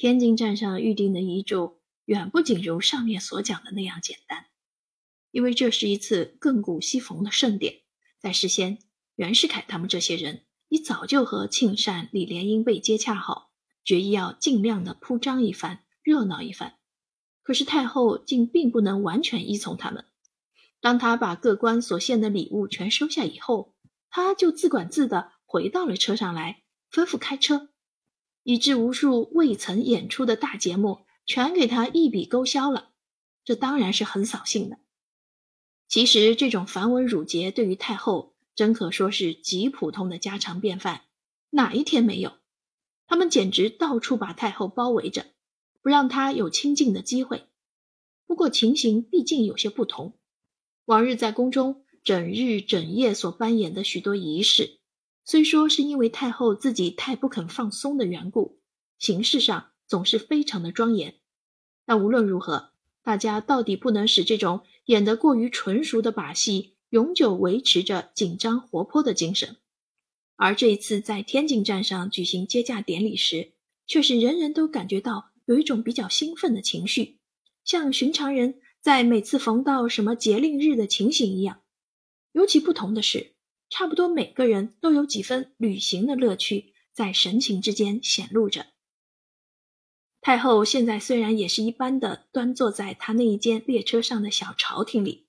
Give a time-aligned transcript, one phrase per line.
[0.00, 4.46] 天津站上预定的遗嘱远不仅如上面所讲的那样简单，
[5.30, 7.82] 因为这是一次亘古西逢的盛典。
[8.18, 8.78] 在事先，
[9.16, 13.50] 袁世凯他们这些人已早就和庆善、李莲英被接洽好，
[13.84, 16.78] 决意要尽量的铺张一番，热闹一番。
[17.42, 20.06] 可是太后竟并不能完全依从他们。
[20.80, 23.74] 当他把各官所献的礼物全收下以后，
[24.08, 27.68] 他就自管自的回到了车上来，吩咐开车。
[28.50, 32.90] 以致无数未曾演出的大节目全给他一笔勾销了，
[33.44, 34.78] 这当然是很扫兴的。
[35.86, 41.02] 其实这种繁文缛节对于太后真可说是极普通的家常便饭，
[41.50, 42.38] 哪一天没有？
[43.06, 45.26] 他们简直到处把太后包围着，
[45.80, 47.44] 不让她有亲近的机会。
[48.26, 50.18] 不过情形毕竟有些不同，
[50.86, 54.79] 往日在宫中整日整夜所扮演的许多仪式。
[55.24, 58.58] 虽说是因为太后自己太不肯放松的缘故，
[58.98, 61.14] 形式上总是非常的庄严，
[61.86, 69.56] 但无论如何，大家到底不能使这种演得过于纯熟的把戏永久维持着紧张活泼的精神。
[70.36, 73.52] 而这一次在天津站上举行接驾典礼时，
[73.86, 77.18] 却是人人都感觉到有一种比较兴奋的情绪，
[77.64, 81.60] 像寻常人在每次逢到什么节令日的情形一样。
[82.32, 83.34] 尤其不同的是。
[83.70, 88.66] 差不多每个人都有几分旅行的乐趣在神情之间显露着。
[90.20, 95.28] 太后现在虽然也是一般的端坐在她那一间列车上的小朝廷里，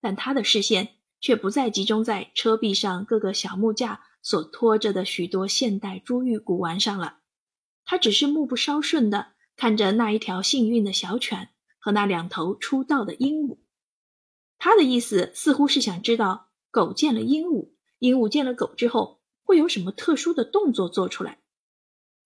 [0.00, 7.18] 但她的视线却不再集中在车壁上各个小木架所托着的许多现代珠玉古玩上了。
[7.84, 13.58] 她只是目不稍顺的看着那一条幸运的小犬和那两头出道的鹦鹉。
[14.58, 17.71] 他的意思似乎是想知道狗见了鹦鹉。
[18.02, 21.38] 鹦鹉见了狗之后，会有什么特殊的动作做出来？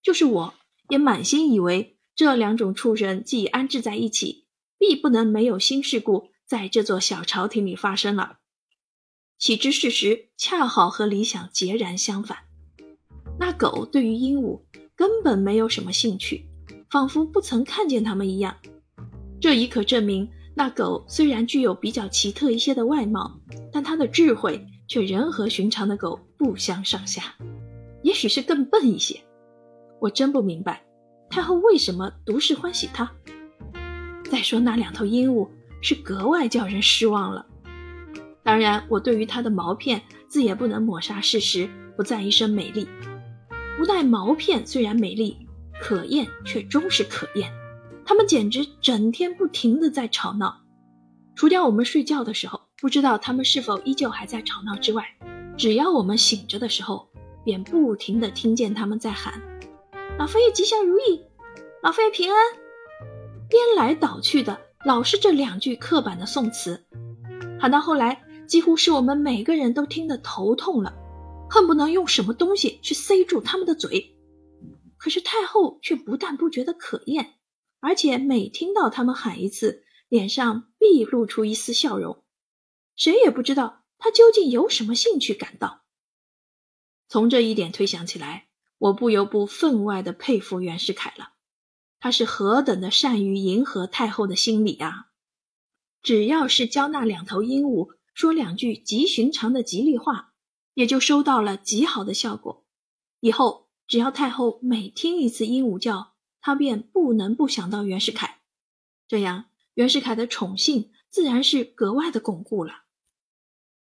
[0.01, 0.55] 就是我
[0.89, 4.47] 也满心以为这两种畜生既安置在一起，
[4.79, 8.39] 必不能没有新事故在这座小朝廷里发生了。
[9.37, 12.39] 岂知事实恰好和理想截然相反。
[13.39, 14.61] 那狗对于鹦鹉
[14.95, 16.49] 根本没有什么兴趣，
[16.89, 18.57] 仿佛不曾看见它们一样。
[19.39, 23.39] 这已可证明，那狗虽然具有比较奇特一些的外貌，
[23.71, 24.65] 但它的智慧。
[24.87, 27.35] 却仍和寻常的狗不相上下，
[28.03, 29.19] 也许是更笨一些。
[29.99, 30.85] 我真不明白
[31.29, 33.11] 太后为什么独是欢喜它。
[34.29, 35.47] 再说那两头鹦鹉
[35.81, 37.45] 是格外叫人失望了。
[38.43, 42.87] 当然，我对于它的毛片自也不能抹杀事实，不在一身美丽。
[43.79, 45.37] 无奈毛片虽然美丽
[45.81, 47.51] 可厌，却终是可厌。
[48.05, 50.61] 它们简直整天不停的在吵闹，
[51.35, 52.66] 除掉我们睡觉的时候。
[52.79, 55.03] 不知道他们是否依旧还在吵闹之外，
[55.57, 57.09] 只要我们醒着的时候，
[57.43, 59.41] 便不停地听见他们在喊
[60.19, 61.23] ：“老佛爷吉祥如意，
[61.81, 62.37] 老佛爷平安。”
[63.49, 66.85] 颠来倒去的，老是这两句刻板的宋词，
[67.59, 70.93] 喊到后来，几乎是我们每个人都听得头痛了，
[71.49, 74.15] 恨不能用什么东西去塞住他们的嘴。
[74.97, 77.33] 可是太后却不但不觉得可厌，
[77.79, 82.23] 而且每听到他们喊一次，脸上必露出一丝笑容。
[82.97, 85.85] 谁也不知道他究竟有什么兴趣感到。
[87.07, 91.33] 从这一点推想起来，我不由不分外的佩服袁世凯了。
[91.99, 95.07] 他是何等的善于迎合太后的心理啊！
[96.03, 100.33] 只要是教那两头鹦鹉说两句极寻常的吉利话，
[100.73, 102.65] 也就收到了极好的效果。
[103.19, 108.41] 以后只要太后每听一次鹦鹉叫，他便不能不想到袁世凯。
[109.07, 112.83] 这样，袁世凯的宠幸自然是格外的巩固了。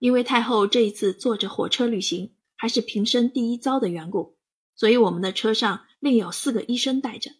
[0.00, 4.34] 因为太后这一次坐着火车旅行，还是平生第一遭的缘故，
[4.74, 7.32] 所以我们的车上另有四个医生带着。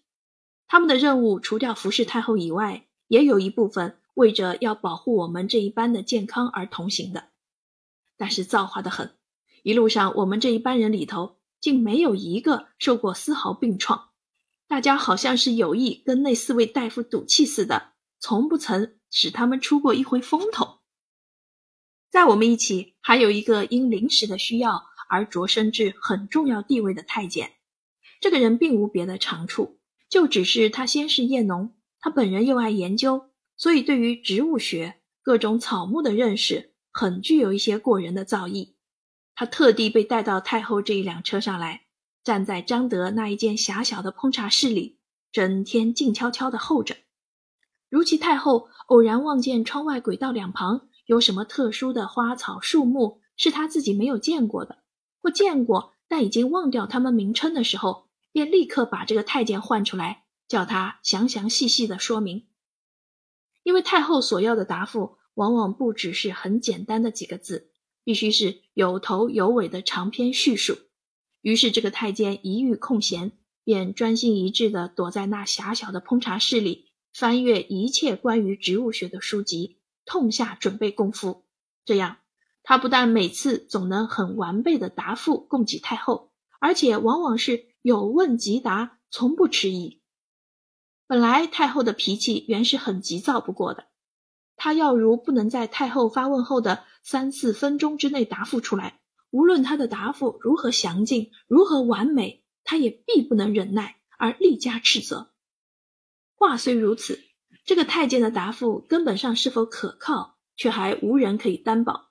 [0.69, 7.31] 他们的任务除掉服侍太后以外，也有一部分为着要保护我们这一班的健康而同行的。
[8.19, 9.15] 但是造化的很，
[9.63, 14.11] 一路上我们这一班人里头，竟没有一个受过丝毫病创。
[14.69, 20.80] 大家好像是有意跟那四位大夫赌气似的，从不曾使他们出过一回风头。
[22.11, 27.53] 在我们一起，还有一个因临时的需要而擢升至很重要地位的太监。
[28.21, 29.79] 这个人并无别的长处，
[30.09, 38.75] 就只是他先是业农，他本人又爱研究，所以对于植物学、各种草木的认识，很具有一些过人的造诣。
[39.37, 41.83] 他特地被带到太后这一辆车上来，
[42.25, 44.99] 站在张德那一间狭小的烹茶室里，
[45.31, 46.97] 整天静悄悄地候着。
[47.89, 50.89] 如其太后偶然望见窗外轨道两旁。
[51.11, 54.79] 有什么特殊的花草树木是他自己没有见过的，
[55.21, 62.47] 或见过但已经忘掉他们名称的时候，便立刻把这个太监唤出来，叫他详详细细的说明。
[63.65, 67.73] 因为太后所要的答复，往往不只是很简单的几个字，
[68.05, 70.79] 必须是有头有尾的长篇叙述。
[71.41, 73.33] 于是，这个太监一遇空闲，
[73.65, 79.80] 便专心一致地躲在那狭小的烹茶室里，翻阅一切关于植物学的书籍，
[80.11, 81.45] 痛下准备功夫。
[81.85, 82.17] 这样，
[82.65, 90.03] 他不但每次总能很完备的答复供给太后，而且往往是有问即答，从不迟疑。
[91.07, 93.87] 本来太后的脾气原是很急躁不过的，
[94.57, 98.99] 他要如不能在太后发问后的三四分钟之内答复出来。
[99.31, 105.31] 无论他的答复如何详尽，如何完美，他也必不能忍耐，而力加斥责。
[106.35, 107.23] 话虽如此，
[107.65, 112.09] 这个太监的答复根本上是否可靠，却还无人可以担保。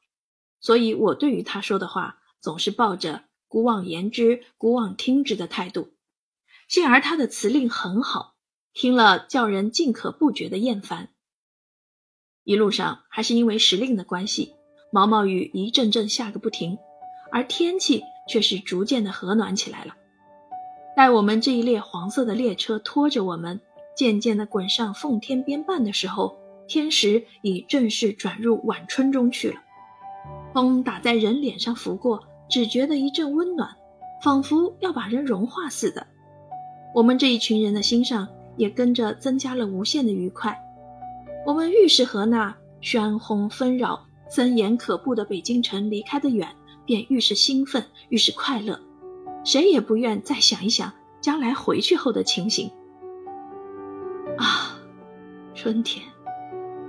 [0.59, 5.89] 所以，我对于他说的话，总是抱着姑妄言之，姑妄听之的态度。
[6.67, 8.35] 幸而他的词令很好，
[8.73, 11.09] 听了叫人尽可不觉的厌烦。
[12.43, 14.53] 一路上，还是因为时令的关系，
[14.91, 16.77] 毛毛雨一阵阵下个不停。
[17.31, 19.95] 而天气却是逐渐的和暖起来了。
[20.95, 23.61] 待我们这一列黄色的列车拖着我们
[23.99, 26.37] 渐渐的滚上奉天边畔的时候，
[26.69, 29.55] 天时已正式转入晚春中去了。
[30.53, 33.75] 风打在人脸上拂过，只觉得一阵温暖，
[34.23, 36.07] 仿佛要把人融化似的。
[36.95, 38.25] 我们这一群人的心上
[38.55, 40.57] 也跟着增加了无限的愉快。
[41.45, 46.47] 我们愈是和那喧轰纷扰、森严可怖的北京城离开的远。
[46.85, 48.79] 便愈是兴奋，愈是快乐，
[49.43, 52.71] 谁也不愿再想一想将来回去后的情形。
[55.61, 56.05] 春天，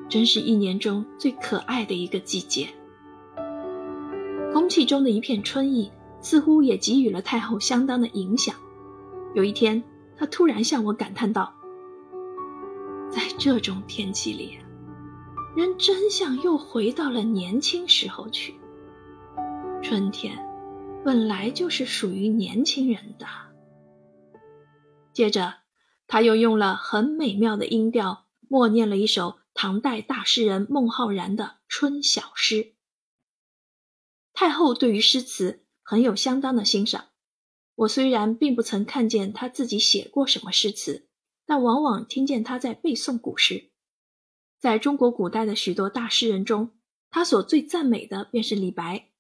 [0.09, 2.69] 真是一年中最可爱的一个季节。
[4.53, 5.91] 空气中的一片春意，
[6.21, 8.55] 似乎也给予了太后相当的影响。
[9.35, 9.83] 有一天，
[10.17, 11.53] 她突然向我感叹道
[13.11, 14.57] ：“在这种天气里，
[15.57, 18.55] 人真像又回到了年轻时候去。”
[19.83, 20.39] 春天
[21.05, 23.27] 本来就是属于年轻人的。
[25.13, 25.55] 接着，
[26.07, 32.75] 他又用了很美妙的音调，默念了一首唐代大诗人孟浩然的《春晓》诗。
[34.33, 37.11] 太后对于诗词很有相当的欣赏。
[37.77, 41.09] 我虽然并不曾看见他自己写过什么诗词，
[41.47, 43.71] 但往往听见他在背诵古诗。
[44.59, 46.77] 在中国古代的许多大诗人中，
[47.09, 49.11] 他所最赞美的便是李白。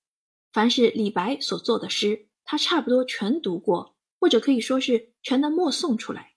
[0.53, 6.33] 凡是李白所作的诗，他差不多全读过，或者可以说是全能默诵出来。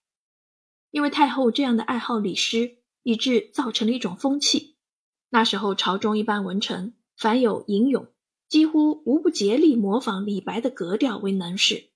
[0.91, 4.75] 因为太后这样的爱好李诗，以致造成了一种风气。
[5.29, 8.07] 那时候朝中一般文臣，凡有吟咏，
[8.49, 11.89] 几乎无不竭力模仿李白的格调为能事。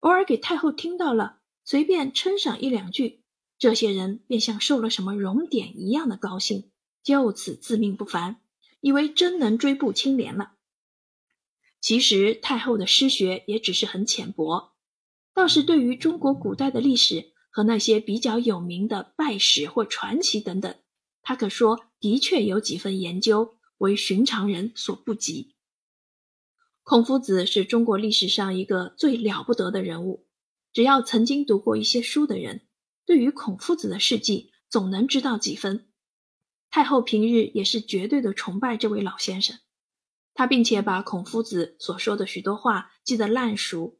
[0.00, 3.22] 偶尔给太后听到了，随便称赏一两句，
[3.58, 6.70] 这些人便像受了什么荣典一样的高兴，
[7.04, 8.40] 就此自命不凡，
[8.80, 10.54] 以为真能追步青莲了。
[11.80, 14.72] 其实太后的诗学也只是很浅薄，
[15.34, 20.74] 倒是对于中国古代的历史和那些比较有名的拜史或传奇等等，
[21.20, 25.54] 他可说的确有几分研究，为寻常人所不及。
[26.82, 30.26] 孔夫子是中国历史上一个最了不得的人物，
[30.72, 32.66] 只要曾经读过一些书的人，
[33.04, 35.90] 对于孔夫子的事迹总能知道几分。
[36.70, 39.58] 太后平日也是绝对的崇拜这位老先生。
[40.32, 43.98] 他并且把孔夫子所说的许多话记得烂熟，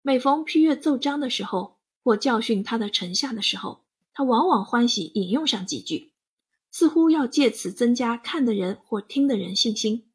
[0.00, 3.82] 每逢批阅奏章的时候，或教训他的臣下的时候，
[4.12, 6.12] 他往往欢喜引用上几句，
[6.70, 10.10] 似乎要借此增加看的人或听的人信心。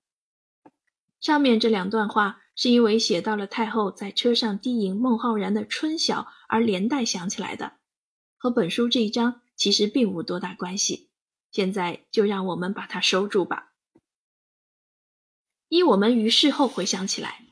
[1.19, 7.73] 上面这两段话是因为写到了太后在车上低吟孟浩然的《春晓》而连带想起来的，
[8.37, 11.09] 和本书这一章其实并无多大关系。
[11.51, 13.73] 现在就让我们把它收住吧。
[15.67, 17.43] 依我们于事后回想起来，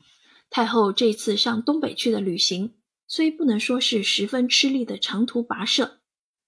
[0.49, 2.75] 太后这次上东北去的旅行，
[3.07, 6.01] 虽不能说是十分吃力的长途跋涉，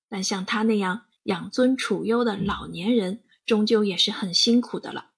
[0.09, 5.11] 但像他那样养尊处优的老年人，终究也是很辛苦的了。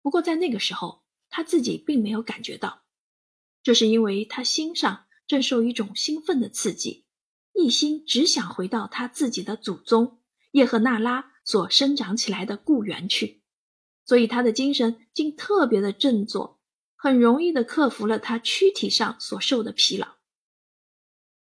[0.00, 2.84] 不过在那个时候，他自己并没有感觉到，
[3.62, 7.04] 这是因为他心上正受一种兴奋的刺激，
[7.52, 10.20] 一心只想回到他自己的祖宗
[10.52, 13.42] 叶赫那拉所生长起来的故园去。
[14.06, 16.60] 所以他的精神竟特别的振作，
[16.96, 20.16] 很容易的克服了他躯体上所受的疲劳。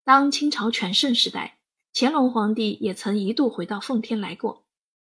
[0.04, 1.58] 当清朝全盛时代，
[1.94, 4.66] 乾隆皇帝也曾一度回到奉天来过，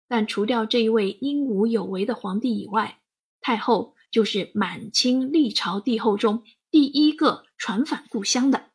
[0.08, 2.98] 但除掉这一位英武有为的皇帝以外，
[3.42, 8.70] 太后就是满清历朝帝后中第一个传返故乡的。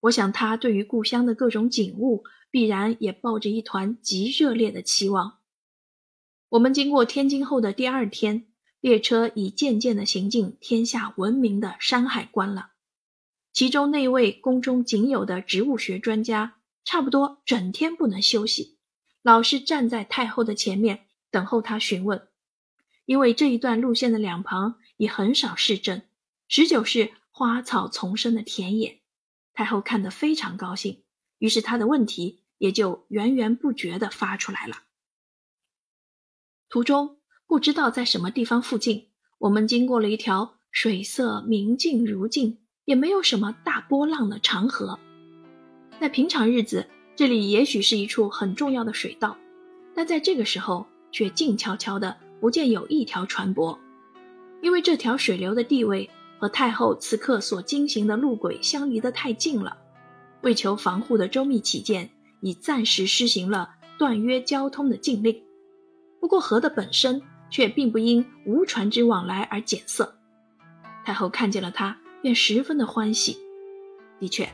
[0.00, 5.38] 我想，他对于故乡的各种景物，必然也抱着一团极热烈的期望。
[6.48, 8.48] 我们经过天津后的第二天，
[8.80, 12.72] 列车已渐渐地行进天下闻名的山海关了。
[13.54, 18.78] 其中那位宫中仅有的植物学专家，差不多整天不能休息，
[19.22, 22.26] 老是站在太后的前面等候她询问。
[23.04, 26.02] 因为这一段路线的两旁已很少市镇，
[26.48, 29.02] 十九是花草丛生的田野。
[29.52, 31.04] 太后看得非常高兴，
[31.38, 34.82] 于是她的问题也就源源不绝地发出来了。
[36.68, 44.98] 途中不知道在什么地方附近，我们经过了一条水色明净如镜，也没有什么大波浪的长河。
[46.00, 46.86] 在平常日子，
[47.16, 49.36] 这里也许是一处很重要的水道，
[49.94, 52.16] 但在这个时候却静悄悄的。
[52.40, 53.78] 不见有一条船舶，
[54.60, 59.78] 因为这条水流的地位和太后此刻所经行的路轨相离得太近了。
[60.42, 62.10] 为求防护的周密起见，
[62.42, 65.42] 已暂时施行了断约交通的禁令。
[66.20, 70.14] 不过河的本身却并不因无船只往来而减色。
[71.02, 73.36] 太后看见了它，便十分的欢喜。
[74.18, 74.48] 的确，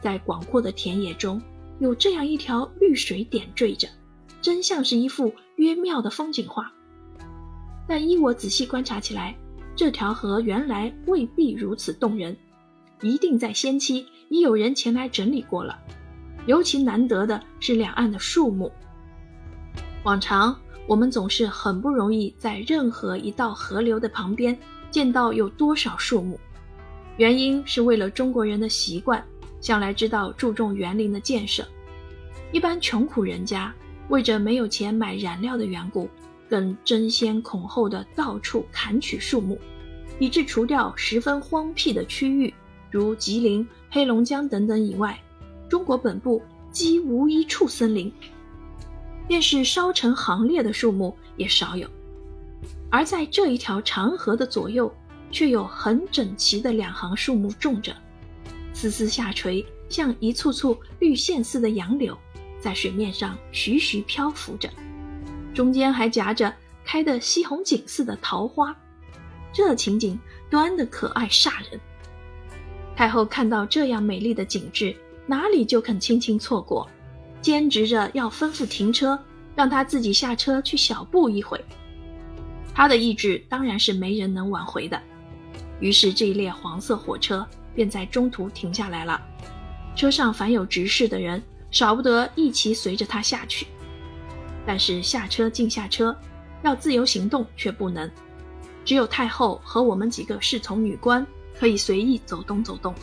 [0.00, 1.40] 在广阔的田野中
[1.78, 3.86] 有这样一条绿水点缀着，
[4.40, 6.72] 真像是一幅约妙的风景画。
[7.86, 9.36] 但依我仔细观察起来，
[9.76, 12.36] 这条河原来未必如此动人，
[13.02, 15.78] 一定在先期已有人前来整理过了。
[16.46, 18.72] 尤其难得的是两岸的树木。
[20.02, 24.58] 往常我们总是很不容易在任何一道河流的旁边
[24.90, 26.40] 见到有多少树木，
[27.16, 29.24] 原因是为了中国人的习惯，
[29.60, 31.66] 向来知道注重园林的建设。
[32.52, 33.74] 一般穷苦人家
[34.08, 36.08] 为着没有钱买燃料的缘故。
[36.48, 39.58] 更争先恐后的到处砍取树木，
[40.18, 42.52] 以致除掉十分荒僻的区域，
[42.90, 45.18] 如吉林、黑龙江等等以外，
[45.66, 48.12] 中国本部几无一处森林，
[49.26, 51.88] 便是烧成行列的树木也少有。
[52.90, 54.94] 而在这一条长河的左右，
[55.32, 57.92] 却有很整齐的两行树木种着，
[58.72, 62.16] 丝丝下垂，像一簇簇绿线似的杨柳，
[62.60, 64.70] 在水面上徐徐漂浮着。
[65.52, 68.76] 中间还夹着开的西红锦似的桃花，
[69.52, 71.80] 这情景端的可爱煞人。
[72.94, 74.94] 太后看到这样美丽的景致，
[75.26, 76.88] 哪里就肯轻轻错过，
[77.40, 79.18] 坚持着要吩咐停车，
[79.56, 81.58] 让他自己下车去小步一回。
[82.74, 85.00] 他的意志当然是没人能挽回的。
[85.82, 89.20] 于是这一列黄色火车便在中途停下来了，
[89.96, 93.66] 车上凡有执事的人，少不得一齐随着他下去。
[94.64, 96.16] 但是下车进下车，
[96.62, 98.08] 要自由行动却不能，
[98.84, 101.26] 只有太后和我们几个侍从女官
[101.58, 102.94] 可以随意走动走动。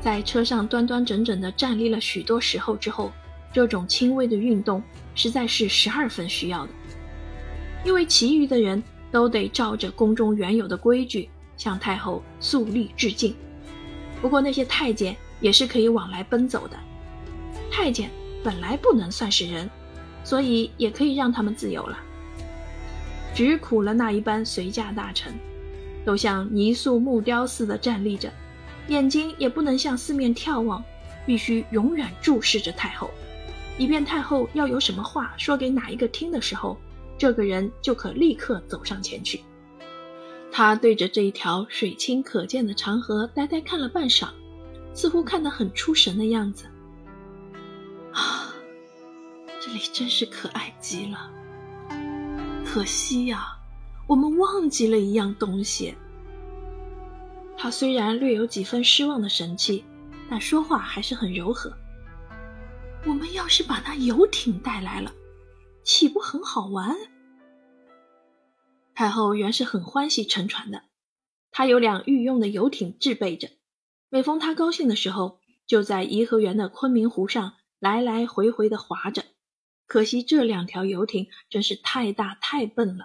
[0.00, 3.10] 在车上端端整整地站立了许多时候之后，
[3.52, 4.80] 这种轻微的运动
[5.16, 6.72] 实在是十二分需要的，
[7.84, 11.28] 因为其余的人都得照着宫中原有的规矩
[11.58, 13.36] 向太后肃立致敬。
[14.22, 16.78] 不过那些太监也是可以往来奔走的，
[17.70, 18.10] 太监
[18.42, 19.68] 本来不能算是人。
[20.24, 21.98] 所以也可以让他们自由了。
[23.34, 25.32] 只苦了那一班随驾大臣，
[26.04, 28.30] 都像泥塑木雕似的站立着，
[28.88, 30.84] 眼睛也不能向四面眺望，
[31.24, 33.10] 必须永远注视着太后，
[33.78, 36.76] 以便太后要有什么话说给哪一个听的时候，
[37.16, 39.40] 这个人就可立刻走上前去。
[40.50, 44.28] 他对着这一条水清可见的长河呆呆看了半晌，
[44.94, 46.64] 似乎看得很出神的样子。
[48.12, 48.52] 啊！
[49.60, 51.30] 这里真是可爱极了，
[52.64, 53.56] 可惜呀，
[54.06, 55.94] 我们忘记了一样东西。
[57.56, 59.84] 他虽然略有几分失望的神气，
[60.30, 61.72] 但说话还是很柔和。
[63.04, 65.12] 我们要是把那游艇带来了，
[65.82, 66.96] 岂不很好玩？
[68.98, 70.82] 太后原是很欢喜乘船的，
[71.52, 73.48] 她有辆御用的游艇置备着，
[74.08, 75.38] 每逢她高兴的时候，
[75.68, 79.24] 就在颐和园的昆明湖上来来回回的划着。
[79.86, 83.04] 可惜这两条游艇真是太大太笨了，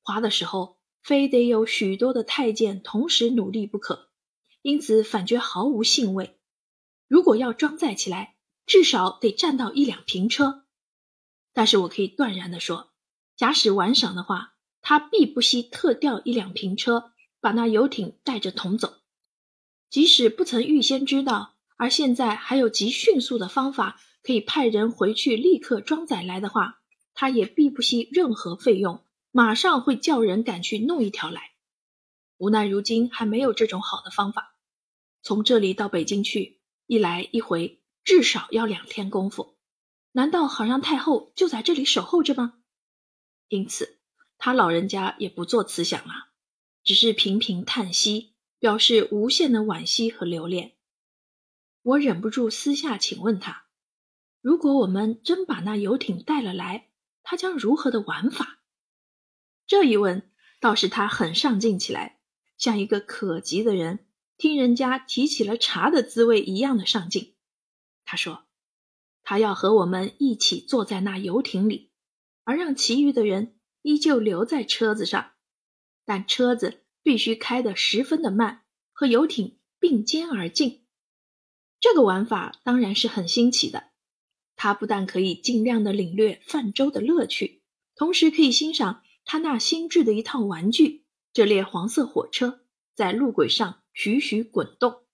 [0.00, 4.08] 划的时候非得有许多的太监同时努力不可，
[4.62, 6.40] 因此反觉毫无兴味。
[7.08, 10.64] 如果要装载起来，至少得占到一辆平车。
[11.52, 12.90] 但是我可以断然的说，
[13.36, 14.54] 假使玩赏的话，
[14.88, 18.94] 他必不惜特调一辆平车，把那游艇带着同走。
[19.90, 24.00] 即使不曾预先知道，而现在还有极迅速的方法。
[24.22, 26.80] 可以派人回去立刻装载来的话，
[27.14, 31.50] 他也必不惜任何费用，马上会叫人赶去弄一条来。
[32.36, 34.56] 无奈如今还没有这种好的方法。
[35.22, 39.56] 从这里到北京去，一来一回至少要两天功夫。
[40.12, 42.54] 难道好让太后就在这里守候着吗？
[43.48, 43.95] 因此，
[44.38, 46.28] 他老人家也不做慈祥了，
[46.84, 50.74] 只是频频叹息，表示无限的惋惜和留恋。
[51.82, 53.66] 我忍不住私下请问他：
[54.40, 56.88] 如果我们真把那游艇带了来，
[57.22, 58.60] 他将如何的玩法？
[59.66, 62.20] 这一问倒是他很上进起来，
[62.58, 67.34] 像一个可急的人听人家提起了茶的滋味一样的上进。
[68.04, 68.44] 他说
[69.24, 71.90] ：“他要和我们一起坐在那游艇里。”
[72.44, 73.55] 而让其余的人
[73.86, 75.34] 依旧留在车子上，
[76.04, 80.84] 但车子必须开得十分的慢，和游艇并肩而进。
[81.78, 83.92] 这个玩法当然是很新奇的。
[84.56, 87.62] 它不但可以尽量的领略泛舟的乐趣，
[87.94, 92.62] 同时可以欣赏他那新制的一套玩具——这列黄色火车
[92.92, 95.04] 在路轨上徐徐滚动。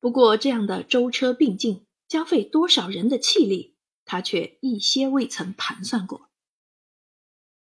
[0.00, 6.29] 不过，这样的舟车并进将费多少人的气力，他却一些未曾盘算过。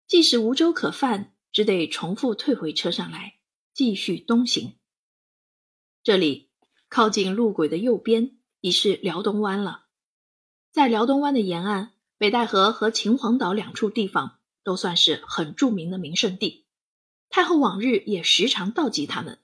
[0.07, 3.39] 即使无粥可饭，只得重复退回车上来，
[3.73, 4.77] 继续东行。
[6.03, 6.49] 这里
[6.89, 9.85] 靠近路轨的右边已是辽东湾了。
[10.71, 16.65] 在辽东湾的沿岸，北戴河和秦皇岛两处地方都算是很著名的名胜地。
[17.29, 19.39] 太后往日也时常到及他们，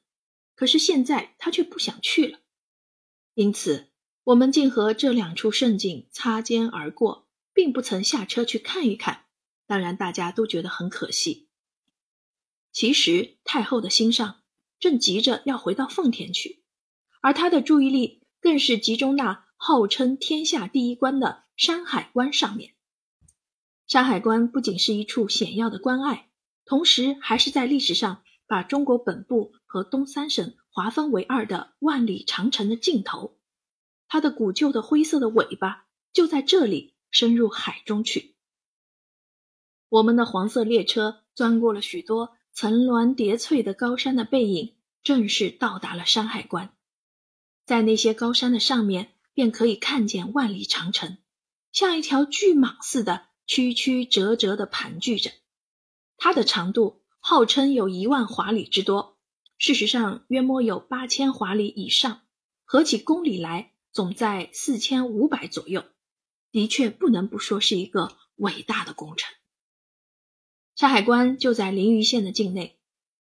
[0.55, 2.39] 可是现在她却不想去了。
[3.33, 3.87] 因此，
[4.25, 9.25] 我们竟和这两处胜景擦肩而过，并不曾下车去看一看。
[9.69, 11.47] 当然，大家都觉得很可惜。
[12.71, 14.41] 其实太后的心上
[14.79, 16.63] 正急着要回到奉天去，
[17.21, 22.73] 而她的注意力更是集中那号称天下第一关的山海关上面。
[23.85, 26.31] 山海关不仅是一处险要的关隘，
[26.65, 33.37] 同时还是在历史上把中国本部和东三省划分为二的万里长城的尽头。
[34.07, 38.33] 它的古旧的灰色的尾巴就在这里深入海中去。
[39.89, 46.71] 我们的黄色列车钻过了许多层峦叠翠的高山的背影，正式到达了山海关。
[47.65, 51.17] 在那些高山的上面，便可以看见万里长城，
[51.71, 55.31] 像一条巨蟒似的曲曲折折的盘踞着。
[56.17, 59.17] 它的长度号称有一万华里之多，
[59.57, 62.21] 事实上约摸有八千华里以上，
[62.63, 65.83] 合起公里来总在四千五百左右。
[66.51, 69.31] 的确不能不说是一个伟大的工程。
[70.79, 72.79] 山海关就在临榆县的境内，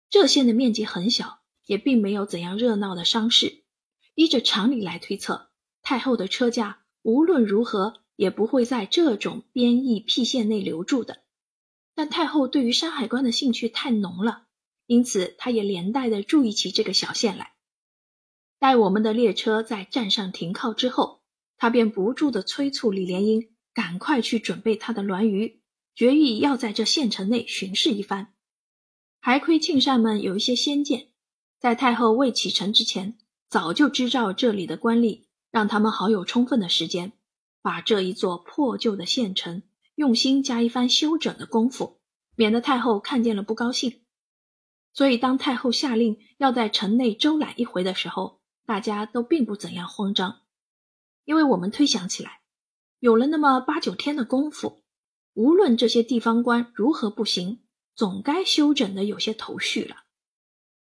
[0.09, 3.65] 这县的面积很小，也并没有怎样热闹的商市。
[4.15, 5.49] 依着常理来推测，
[5.81, 11.23] 太后的车驾无论如何也不会在这种边邑僻县内留住的。
[11.93, 14.43] 但太后对于山海关的兴趣太浓了，
[14.85, 17.51] 因此她也连带的注意起这个小县来。
[18.59, 21.21] 待我们的列车在站上停靠之后，
[21.57, 25.59] 她便不住的催促李莲英赶快去准备她的銮舆。
[25.93, 28.33] 决意要在这县城内巡视一番，
[29.19, 31.09] 还亏庆善们有一些先见，
[31.59, 33.17] 在太后未启程之前，
[33.49, 37.11] 早就知道这里的官吏，让他们好有充分的时间，
[37.61, 39.63] 把这一座破旧的县城
[39.95, 41.99] 用心加一番修整的功夫，
[42.35, 44.01] 免得太后看见了不高兴。
[44.93, 50.41] 所以，当太后下令要在城内周览一回的时候，大家都并不怎样慌张，
[51.25, 52.41] 因为我们推想起来，
[52.99, 54.80] 有了那么八九天的功夫。
[55.33, 57.61] 无论这些地方官如何不行，
[57.95, 59.97] 总该休整的有些头绪了。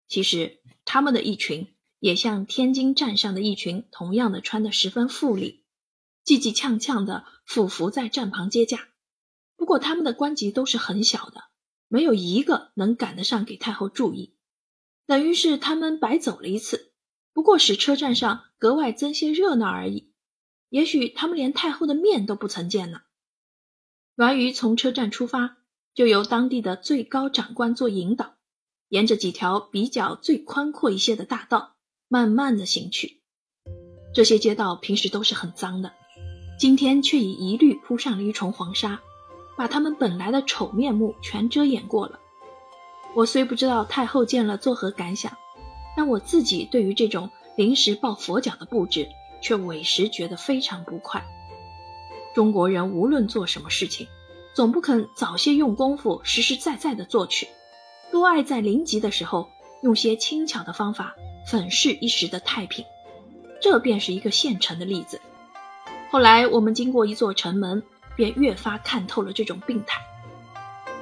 [0.09, 5.65] 其实他们的一群也像天津站上的一群，同样的穿得十分富丽，
[6.25, 8.89] 叽叽呛呛的俯伏在站旁接驾。
[9.57, 11.45] 不过他们的官级都是很小的，
[11.87, 14.35] 没有一个能赶得上给太后注意，
[15.07, 16.93] 等于是他们白走了一次，
[17.33, 20.13] 不过使车站上格外增些热闹而已。
[20.71, 23.03] 也许他们连太后的面都不曾见呢。
[24.21, 25.57] 栾鱼从车站出发，
[25.95, 28.35] 就由当地的最高长官做引导，
[28.91, 33.23] 沿着几条比较最宽阔一些的大道，慢慢的行去。
[34.13, 35.95] 这些街道平时都是很脏的，
[36.59, 39.01] 今天却已一律铺上了一重黄沙，
[39.57, 42.21] 把他们本来的丑面目全遮掩过了。
[43.15, 45.39] 我虽不知道太后见了作何感想，
[45.97, 49.09] 但我自己对于这种临时抱佛脚的布置，
[49.41, 51.25] 却委实觉得非常不快。
[52.35, 54.07] 中国人无论做什么事情，
[54.55, 57.49] 总不肯早些用功夫实实在在的做去，
[58.13, 59.49] 多爱在临急的时候
[59.83, 61.15] 用些轻巧的方法
[61.47, 62.85] 粉饰一时的太平。
[63.61, 65.21] 这便是一个现成的例子。
[66.11, 67.83] 后来我们经过一座城门，
[68.17, 70.01] 便越发看透了这种病态。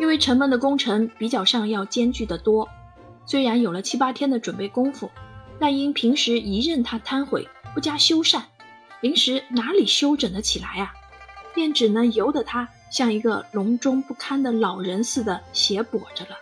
[0.00, 2.68] 因为城门的工程比较上要艰巨得多，
[3.26, 5.10] 虽然有了七八天的准备功夫，
[5.58, 8.42] 但因平时一任它瘫毁，不加修缮，
[9.00, 10.94] 临时哪里修整得起来啊？
[11.54, 16.36] 便只能由得他像一个笼中不堪的老人似的斜跛着了。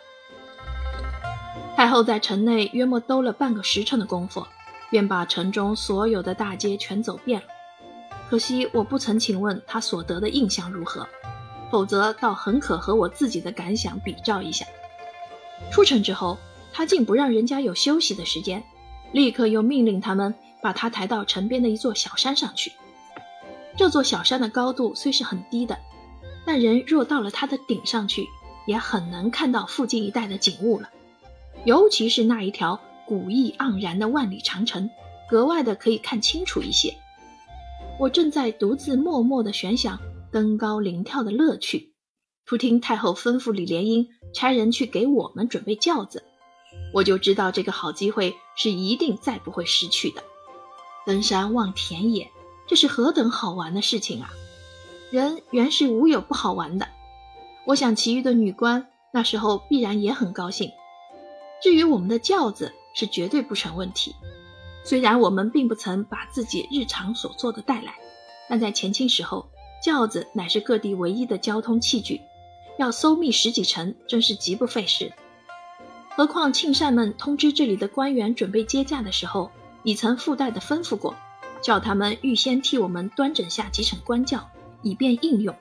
[1.77, 4.47] 太后在城内约莫兜了半个时辰的功夫，
[4.91, 7.47] 便把城中所有的大街全走遍了。
[8.31, 11.07] 可惜我不曾请问他所得的印象如何，
[11.71, 14.65] 否则倒很可和我自己的感想比照一下。
[15.71, 16.39] 出城之后，
[16.73, 18.65] 他竟不让人家有休息的时间，
[19.13, 22.73] 立刻又命令他们把他抬到城边的一座小山上去。
[23.77, 25.79] 这座小山的高度虽是很低的，
[26.47, 28.27] 但人若到了它的顶上去，
[28.67, 30.91] 也很能看到附近一带的景物了。
[31.65, 34.89] 尤其是那一条古意盎然的万里长城，
[35.29, 36.97] 格外的可以看清楚一些。
[37.99, 39.99] 我正在独自默默的悬想
[40.31, 41.95] 登高临眺的乐趣，
[42.47, 46.25] 突听太后吩咐李莲英差人去给我们准备轿子，
[46.95, 50.23] 我就知道这个好机会是一定再不会失去的。
[51.05, 52.31] 登山望田野，
[52.67, 54.31] 这是何等好玩的事情啊！
[55.11, 56.89] 人原是无有不好玩的，
[57.65, 60.73] 我想其余的女官那时候必然也很高兴。
[61.63, 64.15] 至于我们的轿子，是绝对不成问题。
[64.85, 67.95] 虽然我们并不曾把自己日常所做的带来，
[68.49, 69.49] 但在前清时候，
[69.83, 72.21] 轿子乃是各地唯一的交通器具，
[72.79, 75.13] 要搜密十几程，真是极不费事。
[76.17, 79.51] 何况庆善们通知这里的官员准备接驾的时候，
[79.83, 81.15] 已曾附带的吩咐过，
[81.63, 84.51] 叫他们预先替我们端整下几乘官轿，
[84.83, 85.55] 以便应用。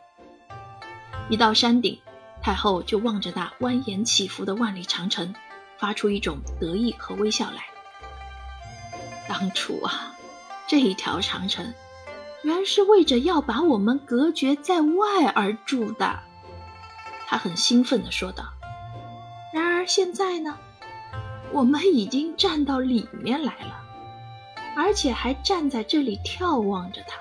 [1.30, 2.00] 一到山顶，
[2.42, 5.34] 太后就望着那蜿蜒起伏的万里长城。
[5.78, 7.66] 发出一种得意和微笑来。
[9.28, 10.16] 当初啊，
[10.68, 11.74] 这一条长城
[12.44, 16.22] 原是为着要把我们隔绝在外而筑的。
[17.28, 18.46] 他很兴奋地说道。
[19.54, 20.58] 然而现在呢，
[21.52, 23.84] 我们已经站到里面来了，
[24.76, 27.20] 而且还站在这里眺望着他。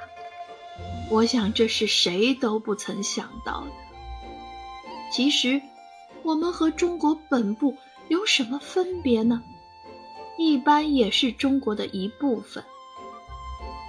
[1.10, 3.70] 我想这是谁都不曾想到的。
[5.10, 5.62] 其实，
[6.22, 7.76] 我们和中国本部。
[8.08, 9.42] 有什么分别呢？
[10.36, 12.62] 一般也是中国的一部分，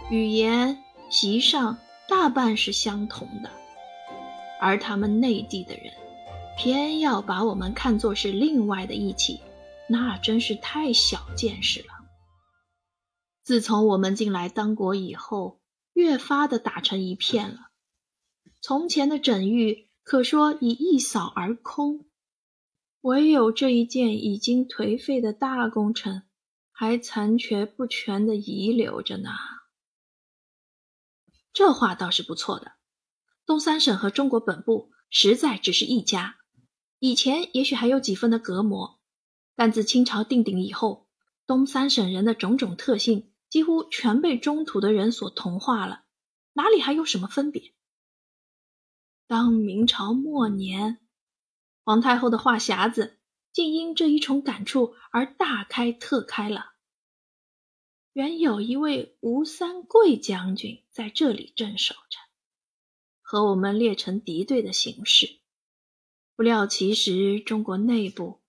[0.10, 3.50] 语言、习上大半是相同的，
[4.62, 5.92] 而他们内地的人
[6.58, 9.42] 偏要把我们看作是另外的一起，
[9.90, 11.95] 那真是太小见识了。
[13.46, 15.62] 自从我们进来当国以后，
[15.94, 17.70] 越发的打成一片了，
[18.60, 22.08] 从前的整域可说已一扫而空。
[23.02, 26.24] 唯有这一件已经颓废的大工程，
[26.72, 29.30] 还残缺不全的遗留着呢。
[31.54, 32.72] 这话倒是不错的。
[33.46, 36.38] 东三省和中国本部实在只是一家，
[36.98, 39.00] 以前也许还有几分的隔膜，
[39.56, 41.08] 但自清朝定鼎以后，
[41.46, 46.04] 东三省人的种种特性几乎全被中土的人所同化了，
[46.52, 47.74] 哪里还有什么分别？
[49.28, 51.00] 当明朝末年。
[51.86, 53.18] 皇太后的话匣子
[53.54, 56.74] 竟因这一重感触而大开特开了。
[58.12, 62.20] 原有一位吴三桂将军在这里镇守着，
[63.22, 65.40] 和我们列成敌对的形势。
[66.36, 68.42] 不料其实中国内部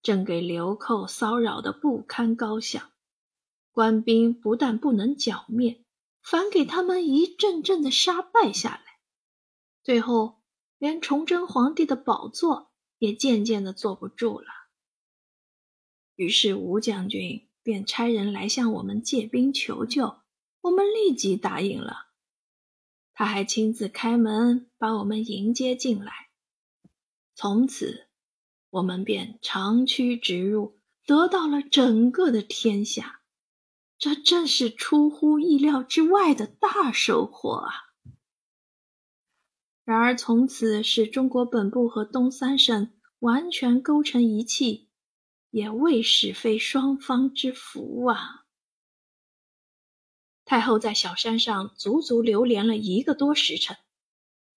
[0.00, 2.90] 正给流寇骚扰的不堪高响，
[3.74, 5.84] 官兵不但不能剿灭，
[6.22, 9.00] 反给他们一阵阵的杀败下来，
[9.82, 10.40] 最后
[10.78, 12.70] 连崇祯皇帝的宝座。
[12.98, 14.46] 也渐渐的坐不住了，
[16.14, 20.20] 于是吴将军便差人来向我们借兵求救，
[20.62, 22.06] 我们立即答应了。
[23.12, 26.30] 他还亲自开门把我们迎接进来，
[27.34, 28.06] 从此
[28.70, 33.20] 我们便长驱直入，得到了整个的天下，
[33.98, 37.72] 这正是出乎意料之外的大收获啊！
[39.84, 44.88] 然而，从此使中国本部和东三省完全勾成一气，
[45.50, 48.44] 也未使非双方之福啊！
[50.44, 53.78] 太后在小山上足足流连了一个多时辰，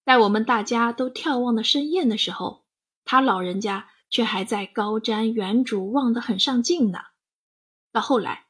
[0.03, 2.65] 待我们大家都眺望的生厌的时候，
[3.05, 6.99] 他老人家却还在高瞻远瞩，望得很上劲呢。
[7.93, 8.46] 到后来，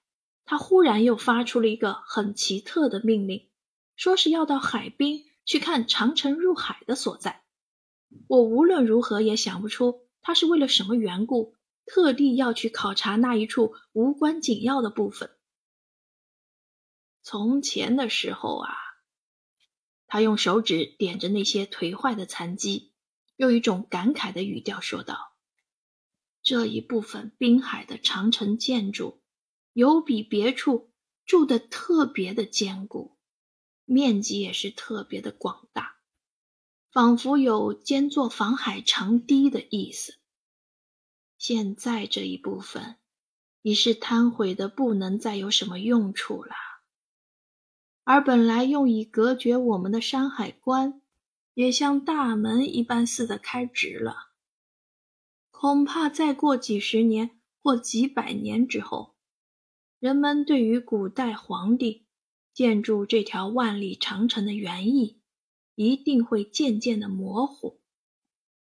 [0.47, 3.47] 他忽然又发出了一个很奇特的命令，
[3.95, 5.25] 说是要到海滨。
[5.47, 7.41] 去看长城入海的所在，
[8.27, 11.55] 我无论如何也想不出他是为了什么缘故，
[11.85, 15.31] 特地要去考察那一处无关紧要的部分。
[17.21, 18.75] 从前的时候啊，
[20.05, 22.91] 他用手指点着那些颓坏的残基，
[23.37, 25.33] 用一种感慨的语调说道
[26.43, 29.21] ：“这一部分滨海的长城建筑，
[29.77, 30.89] 有比别处
[31.23, 33.15] 筑的特别的坚固。”
[33.85, 35.97] 面积也是特别的广大，
[36.91, 40.15] 仿佛有兼作防海长堤的意思。
[41.37, 42.95] 现在这一部分
[43.61, 46.55] 已是瘫毁的，不能再有什么用处了。
[48.03, 51.03] 而本来用以隔绝我们的山海关，
[51.53, 54.31] 也像大门一般似的开直了。
[55.51, 59.15] 恐怕再过几十年或几百年之后，
[59.99, 62.05] 人们对于古代皇帝
[62.53, 65.19] 建筑这条万里长城的原意，
[65.73, 67.79] 一定会渐渐的模糊，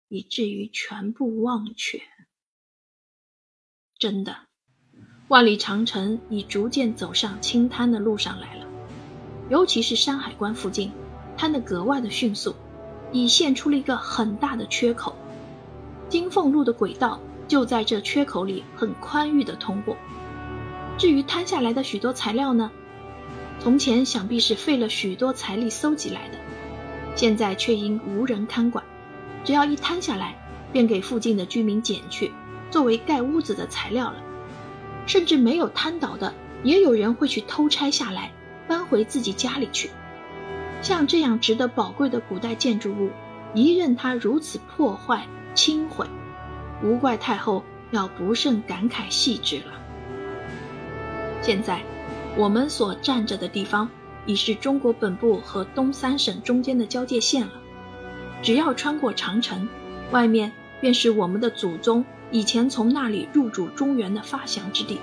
[0.07, 2.03] 以至于全部忘却。
[3.97, 4.37] 真的，
[5.27, 8.67] 万里长城已逐渐走上清滩的路上来了。
[9.49, 10.91] 尤其是山海关附近，
[11.35, 12.53] 坍得格外的迅速，
[13.11, 15.15] 已现出了一个很大的缺口。
[16.07, 19.97] 金凤路的轨道就在这缺口里很宽裕的通过。
[20.97, 22.71] 至于摊下来的许多材料呢，
[23.59, 26.37] 从前想必是费了许多财力搜集来的，
[27.15, 28.83] 现在却因无人看管，
[29.43, 30.35] 只要一摊下来，
[30.71, 32.31] 便给附近的居民捡去，
[32.71, 34.15] 作为盖屋子的材料了。
[35.05, 38.31] 甚至没有摊倒的，也有人会去偷拆下来。
[38.67, 39.91] 搬回自己家里去。
[40.81, 43.11] 像这样值得宝贵的古代建筑物，
[43.53, 46.07] 一任它如此破坏轻毁，
[46.81, 49.84] 无怪太后要不胜感慨细致了。
[51.45, 51.79] 现在，
[52.35, 53.87] 我们所站着的地方
[54.25, 57.53] 已是中国本部和东三省中间的交界线了。
[58.41, 59.69] 只要穿过长城，
[60.09, 64.99] 外面便是我们的祖宗以前从那里入主中原的发祥之地。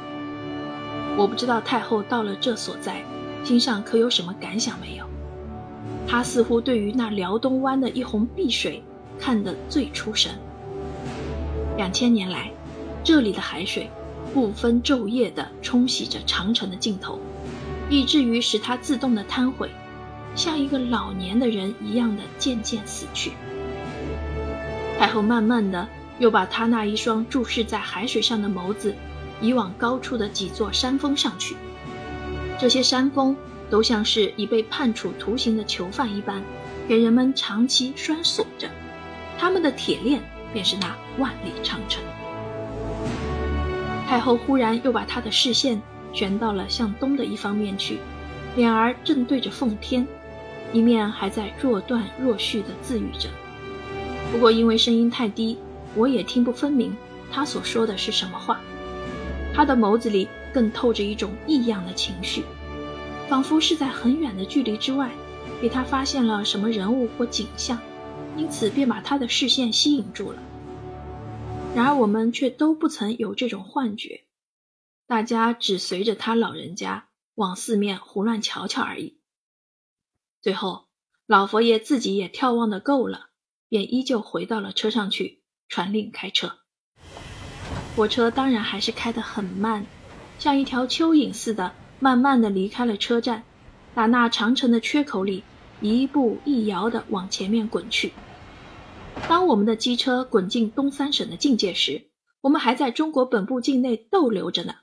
[1.17, 3.05] 我不知道太后到了这所在。
[3.45, 5.05] 心上可有什么感想没有？
[6.09, 8.83] 他似乎对于那辽东湾的一泓碧水
[9.17, 10.33] 看得最出神。
[11.77, 12.51] 两千年来，
[13.05, 13.89] 这里的海水
[14.33, 17.21] 不分昼夜地冲洗着长城的尽头，
[17.91, 19.71] 以至于使它自动的瘫毁，
[20.35, 23.33] 像一个老年的人一样的渐渐死去。
[24.99, 28.95] 太后慢慢的又把他那一双注视在海水上的眸子
[29.41, 31.57] 移往高处的几座山峰上去。
[32.59, 33.37] 这些山峰
[33.69, 36.43] 都像是已被判处徒刑的囚犯一般，
[36.89, 38.71] 给人们长期拴锁着。
[39.39, 42.01] 他们的铁链便是那万里长城。
[44.13, 45.81] 太后忽然又把她的视线
[46.13, 47.97] 旋到了向东的一方面去，
[48.55, 50.07] 脸儿正对着奉天，
[50.71, 53.31] 一面还在若断若续地自语着。
[54.31, 55.57] 不过因为声音太低，
[55.95, 56.95] 我也听不分明
[57.31, 58.61] 她所说的是什么话。
[59.55, 60.29] 她的眸子里。
[60.53, 62.43] 更透着一种异样的情绪，
[63.27, 65.09] 仿佛是在很远的距离之外，
[65.63, 67.79] 被他发现了什么人物或景象，
[68.37, 70.39] 因此便把他的视线吸引住了。
[71.75, 74.25] 然而我们却都不曾有这种幻觉，
[75.07, 79.19] 大家只随着他老人家往四面胡乱瞧瞧而已。
[80.43, 80.87] 最后，
[81.27, 83.31] 老佛爷自己也眺望的够了，
[83.69, 86.59] 便依旧回到了车上去，传令开车。
[87.97, 89.87] 火车当然还是开得很慢。
[90.39, 93.45] 像一条蚯蚓似的，慢慢的离开了车站，
[93.95, 95.43] 打那长城的缺口里，
[95.81, 98.13] 一步一摇的往前面滚去。
[99.29, 104.75] 当我们的机车滚进东三省的境界时，我们还在中国本部境内逗留着呢。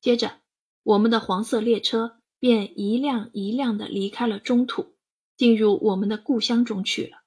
[0.00, 0.40] 接着，
[0.82, 4.94] 我们的黄色列车便一辆一辆的离开了中土，
[5.36, 7.18] 进入我们的故乡中去了。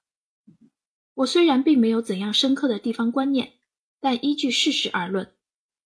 [1.13, 3.53] 我虽然并没有怎样深刻的地方观念，
[4.01, 5.33] 但依据事实而论，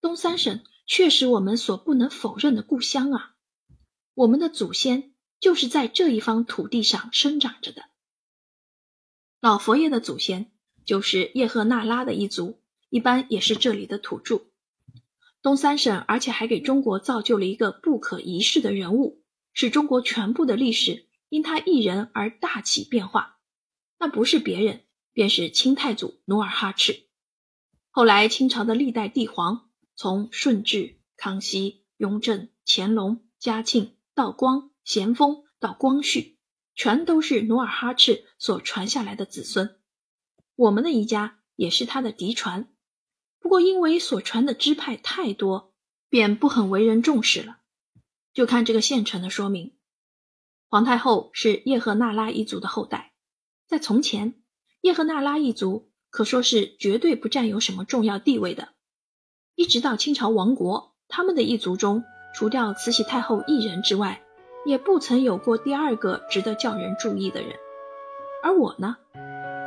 [0.02, 0.62] 东三省。
[0.88, 3.36] 确实，我们所不能否认的故乡啊！
[4.16, 7.84] 我们的祖先就是在这一方土地上生长着的。
[9.40, 10.52] 老佛爷的祖先
[10.86, 14.42] 就是叶赫那拉的一族，一般也是这里的土著。
[15.42, 19.24] 东三省，而且还给中国造就了一个不可一世的人物，
[19.54, 23.38] 使中国全部的历史因他一人而大起变化。
[23.98, 24.82] 那不是别人，
[25.14, 27.08] 便是清太祖努尔哈赤。
[27.90, 29.70] 后来清朝的历代帝皇。
[30.02, 36.39] 从顺治、康熙、雍正、乾隆、嘉庆、道光、咸丰到光绪，
[36.76, 39.78] 全都是努尔哈赤所传下来的子孙。
[40.56, 42.68] 我们的一家也是他的嫡传，
[43.40, 45.74] 不过因为所传的支派太多，
[46.10, 47.58] 便不很为人重视了。
[48.34, 49.76] 就看这个现成的说明：
[50.70, 53.14] 皇太后是叶赫那拉一族的后代，
[53.68, 54.42] 在从前，
[54.82, 58.70] 叶赫那拉一族可说是绝对不占有什么重要地位的。
[59.56, 62.04] 一直到清朝亡国，他们的一族中，
[62.34, 64.24] 除掉慈禧太后一人之外，
[64.70, 67.56] 也不曾有过第二个值得叫人注意的人。
[68.44, 68.96] 而我呢，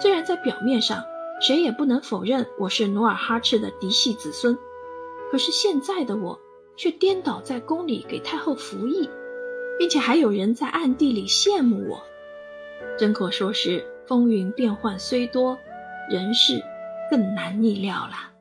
[0.01, 1.05] 虽然在表面上
[1.41, 4.57] 谁也不能否认我是努尔哈赤的嫡系子孙，
[5.33, 6.39] 可是现在的我
[6.77, 9.11] 却颠倒在宫里给太后服役，
[9.77, 12.01] 并且还有人在暗地里羡慕我。
[12.97, 15.59] 真可说是风云变幻虽多，
[16.09, 16.63] 人事
[17.11, 18.32] 更难逆料了。